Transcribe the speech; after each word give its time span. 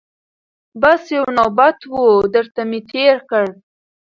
بس 0.81 1.01
یو 1.15 1.25
نوبت 1.37 1.77
وو 1.91 2.05
درته 2.33 2.61
مي 2.69 2.79
تېر 2.91 3.17
کړ 3.29 3.45